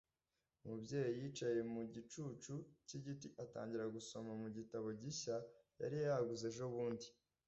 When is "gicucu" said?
1.93-2.53